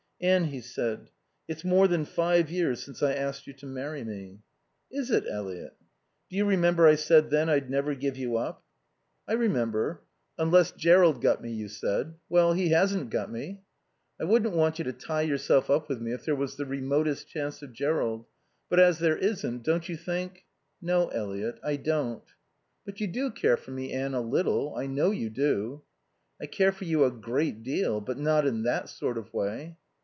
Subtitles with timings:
[0.23, 1.09] "Anne," he said,
[1.47, 4.41] "it's more than five years since I asked you to marry me."
[4.91, 5.75] "Is it, Eliot?"
[6.29, 8.63] "Do you remember I said then I'd never give you up?"
[9.27, 10.03] "I remember.
[10.37, 12.13] Unless Jerrold got me, you said.
[12.29, 13.61] Well, he hasn't got me."
[14.19, 17.27] "I wouldn't want you to tie yourself up with me if there was the remotest
[17.27, 18.27] chance of Jerrold;
[18.69, 20.45] but, as there isn't, don't you think"
[20.83, 22.21] "No, Eliot, I don't."
[22.85, 24.75] "But you do care for me, Anne, a little.
[24.75, 25.81] I know you do."
[26.39, 29.77] "I care for you a great deal; but not in that sort of way."